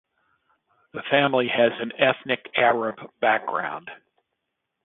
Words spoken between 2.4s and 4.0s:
Arab background.